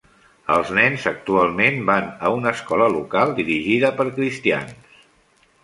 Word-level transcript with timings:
Els 0.53 0.69
nens 0.77 1.03
actualment 1.11 1.77
van 1.91 2.09
a 2.29 2.33
una 2.37 2.55
escola 2.59 2.89
local 2.95 3.37
dirigida 3.43 3.95
per 4.01 4.09
cristians. 4.19 4.93